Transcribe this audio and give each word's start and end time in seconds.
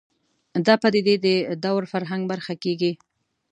دا 0.65 0.73
پدیدې 0.81 1.15
د 1.25 1.27
دور 1.63 1.83
فرهنګ 1.93 2.23
برخه 2.31 2.53
کېږي 2.63 2.91